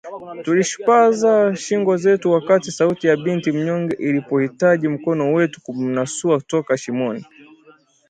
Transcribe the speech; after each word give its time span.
Tulishupaza 0.43 1.55
shingo 1.55 1.97
zetu 1.97 2.31
wakati 2.31 2.71
sauti 2.71 3.07
ya 3.07 3.17
binti 3.17 3.51
mnyonge 3.51 3.95
ilipohitaji 3.95 4.87
mkono 4.87 5.33
wetu 5.33 5.61
kumnasua 5.61 6.41
toka 6.41 6.77
shimoni 6.77 7.25